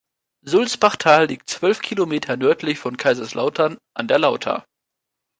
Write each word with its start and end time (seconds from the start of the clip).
Sulzbachtal 0.43 1.27
liegt 1.27 1.47
zwölf 1.47 1.83
Kilometer 1.83 2.35
nördlich 2.35 2.79
von 2.79 2.97
Kaiserslautern 2.97 3.77
an 3.93 4.07
der 4.07 4.17
Lauter. 4.17 4.65